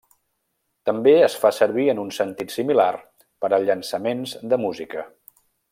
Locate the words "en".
1.93-2.01